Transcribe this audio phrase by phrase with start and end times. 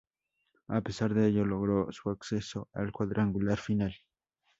[0.69, 3.93] A pesar de ello logró su acceso al cuadrangular final.